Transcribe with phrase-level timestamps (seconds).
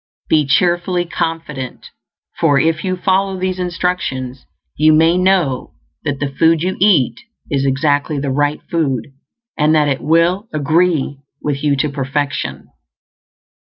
[0.27, 1.91] Be cheerfully confident,
[2.39, 7.19] for if you follow these instructions you may KNOW that the food you eat
[7.51, 9.09] is exactly the right food,
[9.59, 12.69] and that it will "agree" with you to perfection.